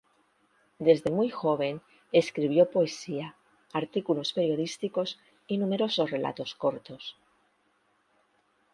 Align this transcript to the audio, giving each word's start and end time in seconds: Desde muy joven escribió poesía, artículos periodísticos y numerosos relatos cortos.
Desde 0.79 1.11
muy 1.11 1.29
joven 1.29 1.79
escribió 2.11 2.71
poesía, 2.71 3.35
artículos 3.71 4.33
periodísticos 4.33 5.19
y 5.45 5.59
numerosos 5.59 6.09
relatos 6.09 6.55
cortos. 6.55 7.17